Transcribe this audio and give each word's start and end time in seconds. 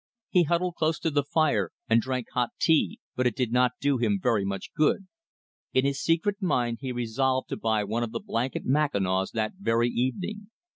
He 0.31 0.45
huddled 0.45 0.77
close 0.77 0.97
to 0.97 1.11
the 1.11 1.21
fire, 1.23 1.69
and 1.87 2.01
drank 2.01 2.29
hot 2.33 2.49
tea, 2.59 2.99
but 3.15 3.27
it 3.27 3.35
did 3.35 3.51
not 3.51 3.73
do 3.79 3.99
him 3.99 4.19
very 4.19 4.43
much 4.43 4.73
good. 4.73 5.05
In 5.73 5.85
his 5.85 6.01
secret 6.01 6.41
mind 6.41 6.79
he 6.81 6.91
resolved 6.91 7.49
to 7.49 7.55
buy 7.57 7.83
one 7.83 8.01
of 8.01 8.11
the 8.11 8.19
blanket 8.19 8.65
mackinaws 8.65 9.29
that 9.33 9.53
very 9.59 9.89
evening. 9.89 10.49